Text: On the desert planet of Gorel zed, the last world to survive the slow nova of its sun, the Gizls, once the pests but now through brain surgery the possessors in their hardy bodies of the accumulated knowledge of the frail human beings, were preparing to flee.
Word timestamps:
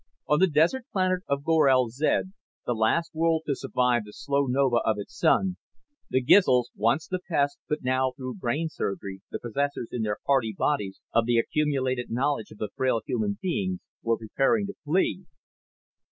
On 0.27 0.39
the 0.39 0.47
desert 0.47 0.85
planet 0.91 1.19
of 1.27 1.43
Gorel 1.43 1.89
zed, 1.89 2.33
the 2.65 2.73
last 2.73 3.13
world 3.13 3.43
to 3.45 3.53
survive 3.55 4.03
the 4.03 4.13
slow 4.13 4.47
nova 4.47 4.77
of 4.77 4.97
its 4.97 5.15
sun, 5.15 5.57
the 6.09 6.23
Gizls, 6.23 6.71
once 6.75 7.07
the 7.07 7.19
pests 7.19 7.59
but 7.69 7.83
now 7.83 8.13
through 8.13 8.37
brain 8.37 8.67
surgery 8.67 9.21
the 9.29 9.37
possessors 9.37 9.89
in 9.91 10.01
their 10.01 10.17
hardy 10.25 10.55
bodies 10.57 10.99
of 11.13 11.27
the 11.27 11.37
accumulated 11.37 12.09
knowledge 12.09 12.49
of 12.49 12.57
the 12.57 12.69
frail 12.75 12.99
human 13.05 13.37
beings, 13.43 13.79
were 14.01 14.17
preparing 14.17 14.65
to 14.65 14.73
flee. 14.83 15.27